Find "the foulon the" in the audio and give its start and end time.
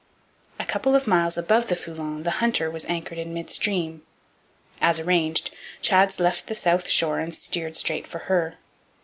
1.67-2.31